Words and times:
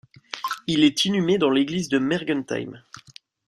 Il 0.65 0.83
est 0.83 1.05
inhumé 1.05 1.37
dans 1.37 1.51
l'église 1.51 1.87
de 1.87 1.99
Mergentheim. 1.99 2.81